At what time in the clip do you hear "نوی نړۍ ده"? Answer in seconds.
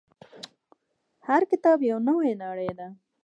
2.07-2.87